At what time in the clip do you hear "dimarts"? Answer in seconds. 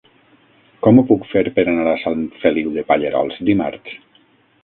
3.51-3.97